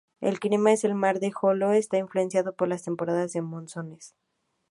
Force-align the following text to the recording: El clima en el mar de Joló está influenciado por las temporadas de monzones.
El 0.19 0.39
clima 0.39 0.71
en 0.71 0.77
el 0.81 0.95
mar 0.95 1.19
de 1.19 1.31
Joló 1.31 1.73
está 1.73 1.99
influenciado 1.99 2.55
por 2.55 2.67
las 2.67 2.81
temporadas 2.81 3.33
de 3.33 3.43
monzones. 3.43 4.15